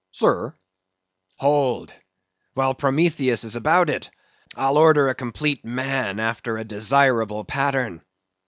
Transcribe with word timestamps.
Sir? 0.09 0.55
Hold; 1.37 1.93
while 2.55 2.73
Prometheus 2.73 3.43
is 3.43 3.55
about 3.55 3.87
it, 3.91 4.09
I'll 4.55 4.79
order 4.79 5.09
a 5.09 5.13
complete 5.13 5.63
man 5.63 6.19
after 6.19 6.57
a 6.57 6.63
desirable 6.63 7.45
pattern. 7.45 8.01